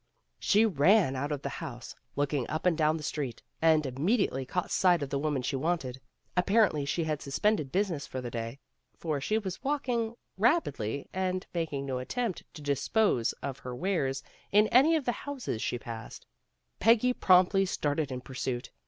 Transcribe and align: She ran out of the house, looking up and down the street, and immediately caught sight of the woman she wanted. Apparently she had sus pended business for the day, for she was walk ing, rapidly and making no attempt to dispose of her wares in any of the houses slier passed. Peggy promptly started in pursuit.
She 0.39 0.65
ran 0.65 1.15
out 1.15 1.31
of 1.31 1.43
the 1.43 1.49
house, 1.61 1.93
looking 2.15 2.49
up 2.49 2.65
and 2.65 2.75
down 2.75 2.97
the 2.97 3.03
street, 3.03 3.43
and 3.61 3.85
immediately 3.85 4.47
caught 4.47 4.71
sight 4.71 5.03
of 5.03 5.11
the 5.11 5.19
woman 5.19 5.43
she 5.43 5.55
wanted. 5.55 6.01
Apparently 6.35 6.85
she 6.85 7.03
had 7.03 7.21
sus 7.21 7.37
pended 7.37 7.71
business 7.71 8.07
for 8.07 8.19
the 8.19 8.31
day, 8.31 8.57
for 8.97 9.21
she 9.21 9.37
was 9.37 9.63
walk 9.63 9.87
ing, 9.87 10.15
rapidly 10.39 11.07
and 11.13 11.45
making 11.53 11.85
no 11.85 11.99
attempt 11.99 12.43
to 12.55 12.63
dispose 12.63 13.33
of 13.43 13.59
her 13.59 13.75
wares 13.75 14.23
in 14.51 14.67
any 14.69 14.95
of 14.95 15.05
the 15.05 15.11
houses 15.11 15.61
slier 15.61 15.79
passed. 15.79 16.25
Peggy 16.79 17.13
promptly 17.13 17.63
started 17.63 18.11
in 18.11 18.21
pursuit. 18.21 18.71